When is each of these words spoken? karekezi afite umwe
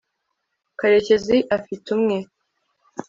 karekezi 0.79 1.37
afite 1.57 1.85
umwe 1.95 2.17